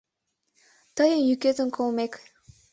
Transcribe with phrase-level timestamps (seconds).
[0.95, 2.13] Тыйын йӱкетым колмек